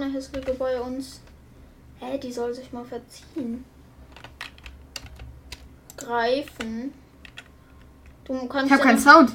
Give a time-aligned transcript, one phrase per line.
[0.00, 1.20] eine hässliche bei uns.
[1.98, 3.64] Hä, die soll sich mal verziehen.
[5.96, 6.94] Greifen.
[8.24, 9.32] Du kannst Ich habe ja keinen Sound.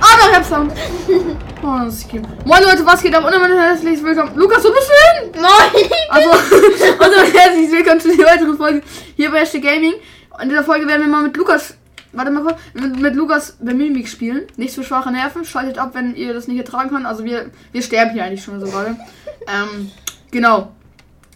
[0.00, 0.72] Ah, doch, ich hab Sound.
[1.64, 2.26] Oh, das ist cute.
[2.44, 3.24] Moin Leute, was geht ab?
[3.24, 4.34] Und damit herzlich willkommen.
[4.34, 5.32] Lukas, wo bist du hin?
[5.40, 5.90] Moin!
[6.08, 6.30] Also,
[6.98, 8.82] also herzlich willkommen zu der weiteren Folge
[9.14, 9.94] hier bei Hashtag Gaming.
[10.30, 11.76] Und in dieser Folge werden wir mal mit Lukas,
[12.12, 14.42] warte mal kurz, mit, mit Lukas der Mimik spielen.
[14.56, 15.44] Nichts für schwache Nerven.
[15.44, 17.06] Schaltet ab, wenn ihr das nicht ertragen könnt.
[17.06, 18.96] Also wir, wir sterben hier eigentlich schon so gerade.
[19.48, 19.90] Ähm,
[20.30, 20.70] genau.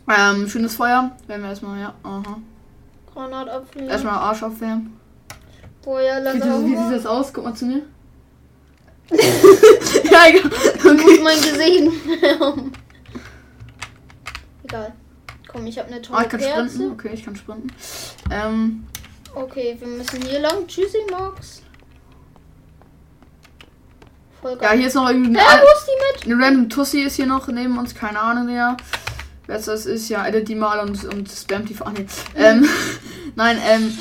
[0.08, 1.10] Ähm, schönes Feuer.
[1.26, 1.92] Werden wir erstmal, ja.
[2.04, 2.38] Aha.
[3.12, 3.88] Granat abfliegen.
[3.88, 4.42] Erstmal Arsch
[5.98, 7.32] ja, Wie, lass wie, wie sieht das aus?
[7.32, 7.82] Guck mal zu mir.
[9.10, 10.50] ja, egal.
[10.76, 11.20] Ich muss Okay.
[11.24, 11.92] mein Gesicht.
[14.64, 14.92] Egal.
[15.48, 16.68] Komm, ich habe eine Ah, tolle ich kann Kerze.
[16.74, 16.92] sprinten.
[16.92, 17.68] Okay, ich kann sprinten.
[18.30, 18.86] Ähm,
[19.36, 20.66] Okay, wir müssen hier lang.
[20.66, 21.60] Tschüssi, Max.
[24.40, 26.34] Voll ja, hier ist noch irgendwie eine, wo ist die mit?
[26.34, 27.94] eine random Tussi ist hier noch neben uns.
[27.94, 28.78] Keine Ahnung, ja.
[29.46, 31.88] Wer das ist, ja, edit die mal und, und spammt die vor.
[31.88, 32.06] Ah, nee.
[32.34, 32.66] Ähm,
[33.36, 33.98] nein, ähm.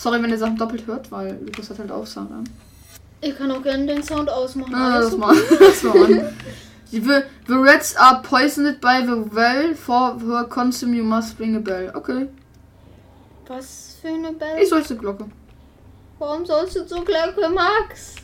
[0.00, 2.42] Sorry, wenn ihr Sachen doppelt hört, weil Lukas hat halt auch an.
[3.20, 4.74] Ich kann auch gerne den Sound ausmachen.
[4.74, 5.36] Ah, Alles das mal.
[5.60, 6.36] Das mal an.
[6.90, 7.00] The,
[7.46, 9.76] the rats are poisoned by the well.
[9.76, 11.92] For her consume you must ring a bell.
[11.94, 12.26] Okay.
[13.48, 14.58] Was für eine Bell?
[14.60, 15.26] Ich sollte Glocke.
[16.18, 18.16] Warum sollst du so Glocke, Max?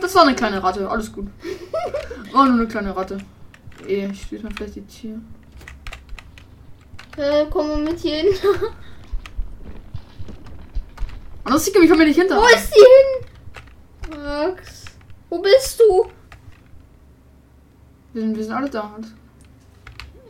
[0.00, 1.26] Das war eine kleine Ratte, alles gut.
[2.32, 3.18] War nur eine kleine Ratte.
[3.86, 5.20] Eh, ich spiele mal vielleicht die Tier.
[7.16, 8.28] Äh, komm mal mit hier hin.
[11.44, 12.36] Und das sieht mich kommt mir nicht hinter.
[12.36, 14.22] Wo ist die hin?
[14.22, 14.84] Max.
[15.30, 16.10] Wo bist du?
[18.12, 18.98] Wir sind, wir sind alle da.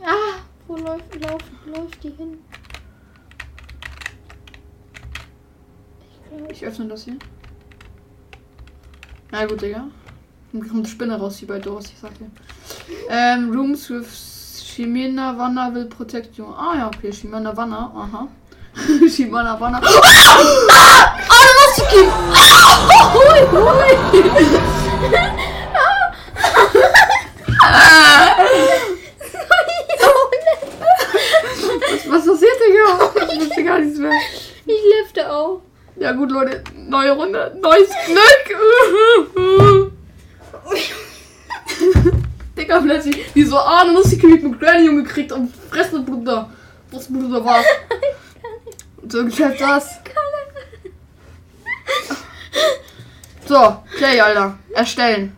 [0.03, 2.39] Ah, wo läuft, läuft, läuft die hin?
[6.49, 7.17] Ich öffne das hier.
[9.31, 9.87] Na gut, Digga.
[10.53, 12.29] Dann kommt Spinne raus, wie bei Doors, ich sag dir.
[13.09, 14.07] Ähm, Rooms with
[14.63, 16.45] Shimena Wanna will protect you.
[16.45, 18.27] Ah ja, okay, Shimena Wanna, aha.
[19.09, 19.81] Shimena Wanna.
[19.83, 21.17] Ah!
[21.27, 22.09] Ah, da muss ich gehen!
[22.33, 22.57] Ah!
[23.13, 24.57] Hui, hui!
[31.89, 33.33] Was, was passiert, Digga?
[33.33, 34.11] Ich wusste gar nichts mehr.
[34.65, 35.61] ich lifte auch.
[36.07, 38.57] Ja gut, Leute, neue Runde, neues Glück.
[42.57, 46.49] Digga, plötzlich, wie so, ah, die Creep mit Granny Junge gekriegt und fressen, Bruder.
[46.91, 47.59] Was Bruder war.
[49.09, 49.99] So geschafft das.
[53.45, 54.57] So, okay, Alter.
[54.73, 55.35] Erstellen.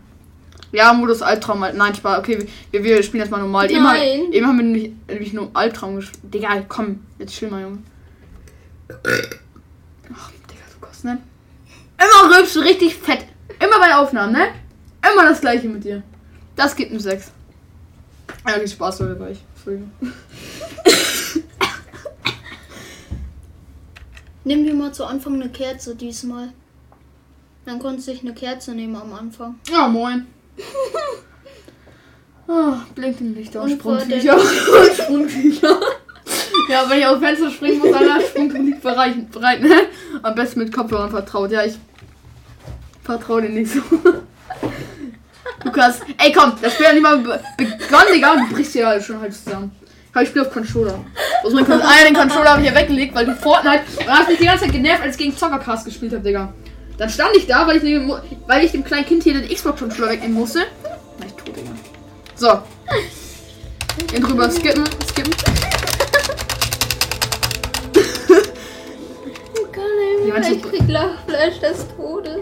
[0.72, 1.64] Ja, Modus Albtraum.
[1.64, 1.76] halt.
[1.76, 2.20] Nein, Spaß.
[2.20, 3.72] Okay, wir, wir spielen jetzt mal normal.
[3.72, 4.32] Eben, Nein.
[4.32, 6.34] eben haben wir nämlich, nämlich nur Albtraum gespielt.
[6.34, 7.06] Digga, komm.
[7.18, 7.80] Jetzt chill mal, Junge.
[10.14, 11.20] Ach, Digga, du kost, ne?
[12.50, 13.26] Rülpst du richtig fett.
[13.60, 14.48] Immer bei Aufnahmen, ne?
[15.12, 16.02] Immer das gleiche mit dir.
[16.56, 17.32] Das gibt ein 6.
[18.48, 19.38] Ja, Spaß Leute, bei euch.
[19.56, 19.92] Entschuldigung.
[24.46, 26.52] Nimm dir mal zu Anfang eine Kerze diesmal.
[27.66, 29.60] Dann konntest du dich eine Kerze nehmen am Anfang.
[29.70, 30.26] Ja, moin.
[32.48, 33.74] Oh, blinkende Lichter und.
[33.74, 35.80] Und Sprungviecher.
[36.68, 39.88] Ja, wenn ich aus dem Fenster springen muss, dann Sprungviecher bereit, bereit, ne?
[40.22, 41.52] Am besten mit Kopfhörern vertraut.
[41.52, 41.80] Ja, ich
[43.10, 43.82] vertraue dir nicht so.
[45.64, 48.88] Lukas, ey komm, das Spiel hat nicht mal be- begonnen, Digga, und du brichst hier
[48.88, 49.72] halt schon halb zusammen.
[50.14, 51.00] Aber ich spiele auf Controller.
[51.44, 53.82] Also mein Con ah, den Controller habe ich ja weggelegt, weil du Fortnite.
[53.98, 56.54] Und dann hast mich die ganze Zeit genervt, als ich gegen Zockercast gespielt habe, Digga.
[56.98, 58.12] Dann stand ich da, weil ich, dem-
[58.48, 60.60] weil ich dem kleinen Kind hier den Xbox-Controller wegnehmen musste.
[61.20, 61.72] Na, ich tot, Digga.
[62.36, 62.60] So.
[64.12, 65.34] Hier drüber skippen, skippen.
[70.52, 72.42] Ich krieg Lachfleisch des Todes.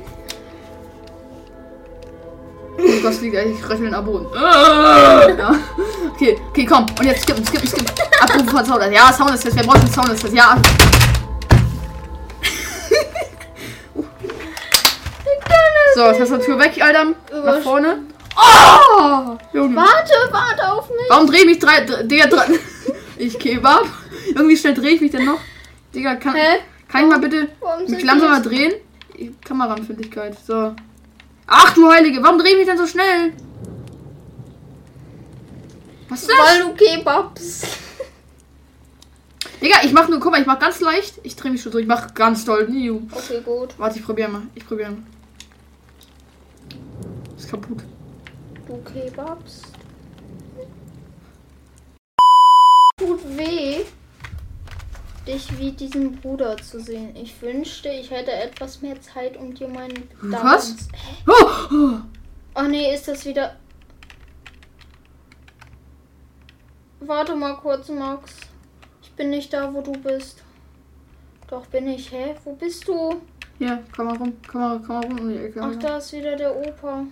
[2.95, 4.27] Lukas liegt eigentlich röchelnd am Boden.
[4.33, 5.55] Ja.
[6.13, 6.85] Okay, okay, komm.
[6.99, 7.87] Und jetzt skippen, skippen, skippen.
[8.21, 8.91] Abrufen von Sound.
[8.93, 9.55] Ja, Sound ist das.
[9.55, 10.33] Wer braucht einen Sound ist das?
[10.33, 10.57] Ja.
[15.95, 17.13] So, Tastatur weg, Alter.
[17.43, 18.03] Nach vorne.
[18.35, 19.37] Oh!
[19.53, 19.75] Junge.
[19.75, 21.09] Warte, warte auf mich.
[21.09, 22.45] Warum drehe ich mich drei, dr- Digga, drei,
[23.17, 23.85] ich Kebab?
[24.27, 25.39] Irgendwie schnell drehe ich mich denn noch?
[25.95, 26.59] Digga, kann, Hä?
[26.87, 27.47] kann ich mal bitte
[27.87, 28.73] mich langsamer drehen?
[29.43, 30.75] Kameraempfindlichkeit, so.
[31.47, 33.33] Ach du Heilige, warum drehe ich mich denn so schnell?
[36.09, 36.37] Was ist das?
[36.37, 37.61] Weil du Kebabs.
[39.61, 41.19] Digga, ich mach nur, guck mal, ich mach ganz leicht.
[41.23, 42.67] Ich drehe mich schon so, ich mach ganz doll.
[43.11, 43.73] Okay, gut.
[43.77, 44.41] Warte, ich probiere mal.
[44.55, 45.03] Ich probiere mal.
[47.37, 47.83] Ist kaputt.
[48.67, 49.61] Du Kebabs.
[55.27, 57.15] Dich wie diesen Bruder zu sehen.
[57.15, 60.73] Ich wünschte, ich hätte etwas mehr Zeit, um dir meinen Was?
[60.73, 61.13] Bedauerns- Hä?
[61.27, 61.99] Oh, oh.
[62.55, 63.55] Oh nee, ist das wieder.
[66.99, 68.35] Warte mal kurz, Max.
[69.01, 70.43] Ich bin nicht da, wo du bist.
[71.47, 72.11] Doch bin ich.
[72.11, 72.35] Hä?
[72.43, 73.21] Wo bist du?
[73.59, 75.61] Hier, komm mal rum, komm mal, komm mal rum um die Ecke.
[75.61, 77.03] Ach, da ist wieder der Opa.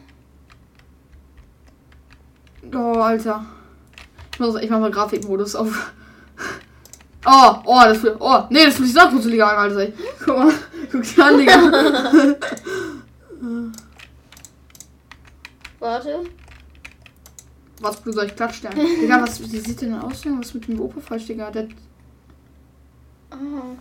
[2.74, 3.46] Oh, Alter.
[4.34, 5.94] Ich, muss, ich mach mal Grafikmodus auf.
[7.26, 8.18] Oh, oh, das fühlt.
[8.20, 9.92] Oh, nee, das fühlt sich noch gruseliger an, Alter.
[10.24, 10.54] Guck mal,
[10.92, 11.58] guck dich an, Digga.
[15.80, 16.24] Warte.
[17.82, 18.70] Was, du soll ich klatschen?
[18.72, 20.26] Digga, was wie sieht denn aus?
[20.26, 21.52] Was ist mit dem Opa falsch, Digga?
[21.52, 21.68] Der,
[23.32, 23.76] Ah.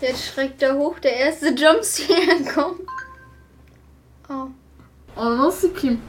[0.00, 2.80] Jetzt schreckt er hoch, der erste Jumpscare kommt.
[4.28, 4.48] Oh.
[5.16, 6.00] oh, los, Kim.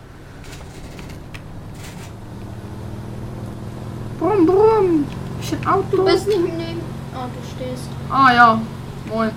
[4.19, 5.05] Brumm, brumm.
[5.51, 5.97] Ich hab Auto.
[5.97, 6.81] Du bist nicht neben.
[7.15, 7.89] Ah, du stehst.
[8.09, 8.61] Ah, ja.
[9.07, 9.31] Moin.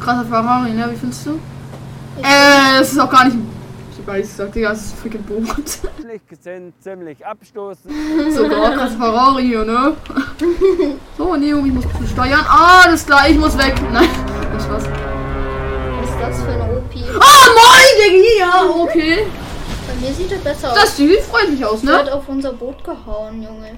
[0.00, 0.88] Krasser Ferrari, ne?
[0.90, 1.38] Wie findest du?
[2.18, 3.36] Ich- Äh, es ist auch gar nicht.
[4.00, 5.46] Ich weiß, ich sag, Digga, es ist freaking Boot.
[6.28, 7.92] Gesehen ziemlich abstoßend.
[8.34, 9.92] Sogar krasser Ferrari hier, ne?
[11.18, 12.44] So, Neo, ich muss ein bisschen steuern.
[12.48, 13.74] Ah, alles klar, ich muss weg.
[13.92, 14.08] Nein,
[14.54, 14.84] das Spaß.
[16.00, 16.94] Was ist das für ein OP?
[17.20, 19.26] Ah, moin, Digga, ja, okay.
[19.86, 20.78] Bei mir sieht er besser aus.
[20.80, 22.14] Das sieht freundlich aus, Der hat ne?
[22.14, 23.72] auf unser Boot gehauen, Junge.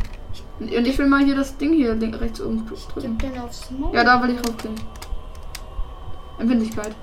[0.61, 3.19] Und ich will mal hier das Ding hier rechts oben drücken.
[3.93, 4.81] Ja, da will ich raufklicken.
[6.39, 6.95] Empfindlichkeit.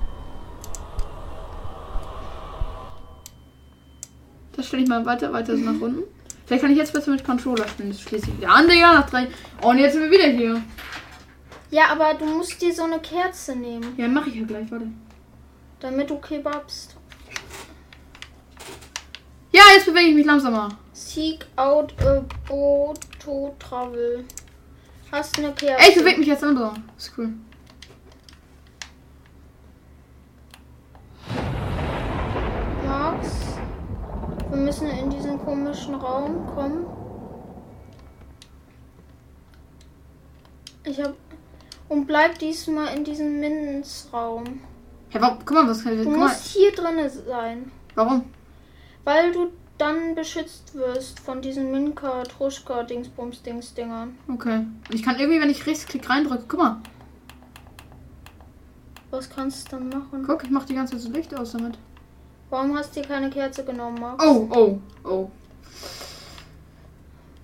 [4.55, 6.03] Das stelle ich mal weiter, weiter so nach unten.
[6.45, 7.89] Vielleicht kann ich jetzt besser mit Controller spielen.
[7.89, 9.27] Das schließe ich wieder an, Digga, nach drei.
[9.61, 10.61] Oh, und jetzt sind wir wieder hier.
[11.69, 14.87] Ja, aber du musst dir so eine Kerze nehmen, Ja, mache ich ja gleich, warte.
[15.79, 16.95] damit du kebabst.
[19.51, 20.69] Ja, jetzt bewege ich mich langsamer.
[20.93, 24.23] Seek out a boat to travel.
[25.11, 25.83] Hast eine Kerze.
[25.83, 26.73] Ey, ich bewege mich jetzt langsamer.
[26.97, 27.33] Ist cool.
[32.85, 33.27] Max,
[34.49, 36.85] wir müssen in diesen komischen Raum kommen.
[40.83, 41.13] Ich hab.
[41.89, 44.61] Und bleib diesmal in diesem Mindensraum.
[45.11, 45.99] Ja, warum, guck mal, was kann ich.
[45.99, 46.27] Du Guck mal.
[46.27, 47.71] musst hier drinne sein.
[47.95, 48.25] Warum?
[49.05, 54.17] Weil du dann beschützt wirst von diesen Minka, Truschka, Dingsbums, Dingsdingern.
[54.31, 54.57] Okay.
[54.57, 56.81] Und ich kann irgendwie, wenn ich Rechtsklick reindrücke, guck mal.
[59.11, 60.23] Was kannst du dann machen?
[60.25, 61.77] Guck, ich mach die ganze Zeit so Licht aus damit.
[62.49, 64.23] Warum hast du dir keine Kerze genommen, Max?
[64.25, 65.31] Oh, oh, oh.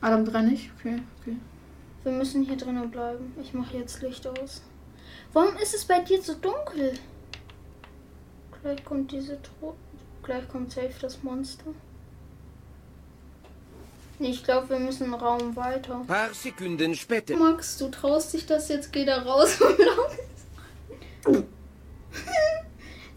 [0.02, 0.72] Adam drei nicht?
[0.78, 1.38] Okay, okay.
[2.04, 3.34] Wir müssen hier drinnen bleiben.
[3.42, 4.62] Ich mache jetzt Licht aus.
[5.32, 6.94] Warum ist es bei dir so dunkel?
[8.62, 9.76] Gleich kommt diese Tro
[10.24, 11.66] Gleich kommt safe das Monster.
[14.26, 16.02] Ich glaube, wir müssen einen Raum weiter.
[16.08, 17.36] Paar Sekunden später.
[17.36, 20.18] Max, du traust dich das jetzt, geh da raus und lauf.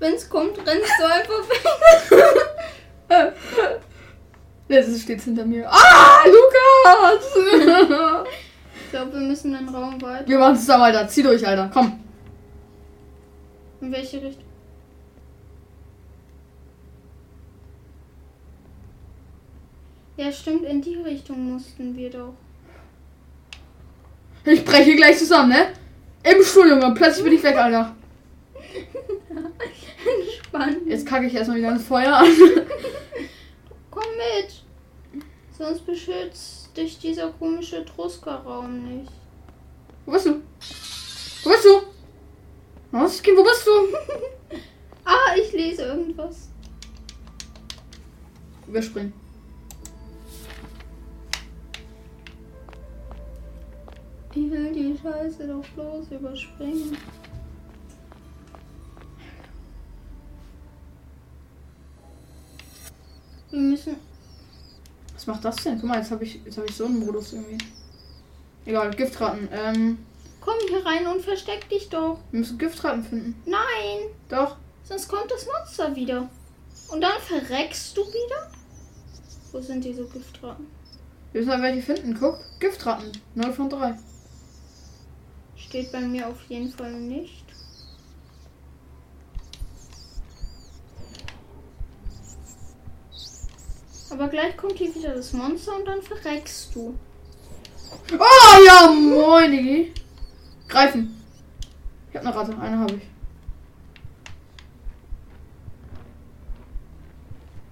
[0.00, 3.34] Wenn's kommt, rennst du einfach weg.
[4.68, 5.70] Jetzt steht's hinter mir.
[5.70, 7.24] Ah, Lukas!
[8.84, 10.26] Ich glaube, wir müssen einen Raum weiter.
[10.26, 11.06] Wir machen es zusammen, Alter.
[11.08, 11.70] Zieh durch, Alter.
[11.72, 12.00] Komm.
[13.80, 14.44] In welche Richtung?
[20.16, 22.34] Ja, stimmt, in die Richtung mussten wir doch.
[24.44, 25.72] Ich breche gleich zusammen, ne?
[26.22, 26.94] Im Stuhl, Junge.
[26.94, 27.94] Plötzlich bin ich weg, Alter.
[30.46, 30.86] Spannend.
[30.86, 32.26] Jetzt kacke ich erstmal wieder ins Feuer an.
[33.90, 34.62] Komm mit.
[35.56, 39.12] Sonst beschützt dich dieser komische Truska-Raum nicht.
[40.06, 40.40] Wo bist du?
[41.44, 41.82] Wo bist du?
[42.92, 43.22] Was?
[43.24, 43.70] Wo bist du?
[45.08, 46.48] Ah, ich lese irgendwas.
[48.66, 49.12] Überspringen.
[54.36, 56.94] Ich will die Scheiße doch bloß überspringen.
[63.50, 63.96] Wir müssen.
[65.14, 65.80] Was macht das denn?
[65.80, 67.56] Guck mal, jetzt habe ich, jetzt hab ich so einen Modus irgendwie.
[68.66, 69.48] Egal, Giftraten.
[69.50, 69.98] Ähm,
[70.42, 72.18] Komm hier rein und versteck dich doch.
[72.30, 73.42] wir müssen Giftraten finden.
[73.46, 74.56] Nein, Doch.
[74.84, 76.28] sonst kommt das Monster wieder.
[76.88, 78.50] Und dann verreckst du wieder?
[79.50, 80.66] Wo sind diese Giftraten?
[81.32, 82.14] Wir müssen aber welche finden.
[82.20, 82.38] Guck.
[82.60, 83.10] Giftraten.
[83.34, 83.94] 0 von 3.
[85.76, 87.44] Steht bei mir auf jeden Fall nicht.
[94.08, 96.98] Aber gleich kommt hier wieder das Monster und dann verreckst du.
[98.10, 99.92] Oh ja, moin, Digi.
[100.66, 101.22] Greifen.
[102.08, 102.58] Ich habe eine Ratte.
[102.58, 103.02] Eine habe ich.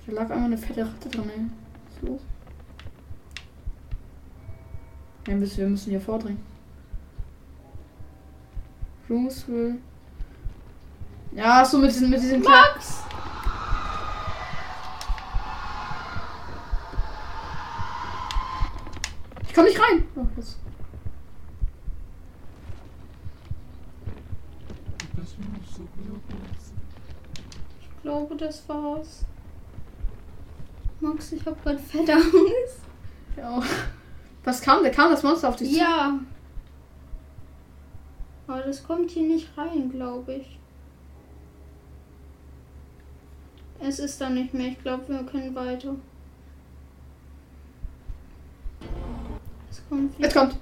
[0.04, 1.44] Da lag einmal eine fette Ratte drin, ey.
[1.86, 2.20] Was ist los?
[5.26, 6.53] Ja, wir müssen hier vordringen.
[9.06, 9.78] Cruiseville.
[11.32, 12.42] Ja, so mit diesen, mit kleinen.
[12.42, 13.02] Max!
[19.46, 20.04] Ich komm nicht rein.
[20.16, 20.58] Oh, jetzt.
[27.80, 29.24] Ich glaube, das war's.
[31.00, 32.80] Max, ich hab grad fette Angst.
[33.36, 33.62] Ja.
[34.44, 34.82] Was kam?
[34.84, 35.78] Da kam das Monster auf dich zu.
[35.78, 36.18] Ja.
[38.54, 40.58] Aber das kommt hier nicht rein, glaube ich.
[43.80, 44.68] Es ist da nicht mehr.
[44.68, 45.96] Ich glaube, wir können weiter.
[49.68, 50.28] Es kommt wieder.
[50.28, 50.56] Jetzt kommt.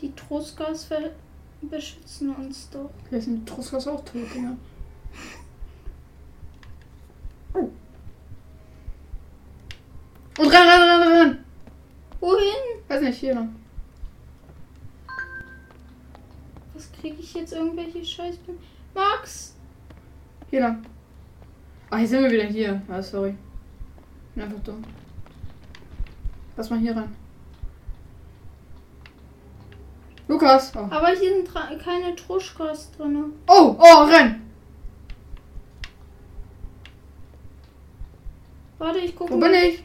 [0.00, 1.10] Die Trostgas ver-
[1.60, 2.90] beschützen uns doch.
[3.08, 4.56] Vielleicht sind die Trostgas auch tot, Digga.
[10.38, 11.44] Und renn, renn, renn, renn.
[12.20, 12.82] Wohin?
[12.86, 13.54] Weiß nicht, hier lang.
[16.74, 18.38] Was kriege ich jetzt irgendwelche Scheiß?
[18.94, 19.56] Max!
[20.50, 20.86] Hier lang.
[21.90, 22.80] Ah, hier sind wir wieder hier.
[22.88, 23.34] Ah, sorry.
[24.34, 24.82] Bin einfach dumm.
[26.56, 27.14] Lass mal hier rein.
[30.28, 30.72] Lukas.
[30.76, 31.48] Oh, Aber hier sind
[31.82, 33.32] keine Truschkas drin.
[33.48, 34.42] oh, oh renn.
[38.78, 39.82] Warte, ich gucke Wo bin ich?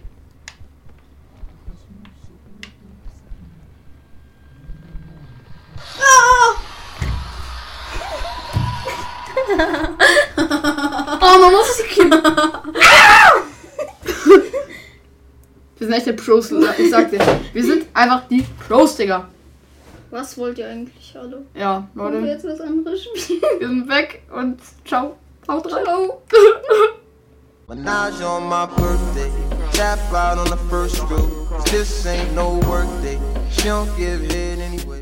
[15.78, 17.20] Wir sind echt die Pros, ich sag dir.
[17.52, 19.28] Wir sind einfach die Pros, Digga.
[20.12, 21.44] Was wollt ihr eigentlich alle?
[21.56, 22.32] Ja, Wollen wir Leute.
[22.34, 23.42] jetzt was anderes spielen?
[23.60, 25.18] Wir sind weg und ciao.
[25.48, 25.84] Haut rein.
[25.84, 26.22] Ciao.
[27.68, 29.32] Menage on my birthday.
[29.74, 31.32] Tap out on the first stroke.
[31.66, 33.18] This ain't no work day.
[33.52, 34.93] She don't give head anyway.